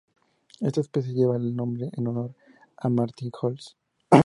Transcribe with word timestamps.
Esta 0.61 0.81
especie 0.81 1.13
lleva 1.13 1.35
el 1.35 1.55
nombre 1.55 1.91
en 1.95 2.07
honor 2.07 2.33
a 2.75 2.89
Martin 2.89 3.29
Holtz. 3.39 3.75